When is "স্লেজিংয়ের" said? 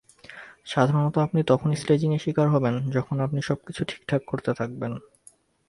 1.81-2.23